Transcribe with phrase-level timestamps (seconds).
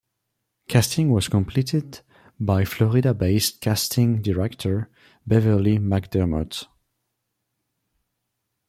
[0.67, 2.01] Casting was completed
[2.39, 4.89] by Florida-based casting director,
[5.27, 6.65] Beverly McDermott.